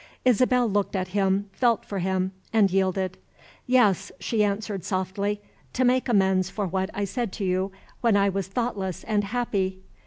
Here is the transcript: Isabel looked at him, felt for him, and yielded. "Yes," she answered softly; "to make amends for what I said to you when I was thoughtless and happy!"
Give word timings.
Isabel 0.25 0.67
looked 0.67 0.95
at 0.95 1.09
him, 1.09 1.47
felt 1.51 1.85
for 1.85 1.99
him, 1.99 2.31
and 2.51 2.71
yielded. 2.71 3.19
"Yes," 3.67 4.11
she 4.19 4.43
answered 4.43 4.83
softly; 4.83 5.41
"to 5.73 5.85
make 5.85 6.09
amends 6.09 6.49
for 6.49 6.65
what 6.65 6.89
I 6.95 7.05
said 7.05 7.31
to 7.33 7.43
you 7.45 7.71
when 8.01 8.17
I 8.17 8.27
was 8.27 8.47
thoughtless 8.47 9.03
and 9.03 9.25
happy!" 9.25 9.83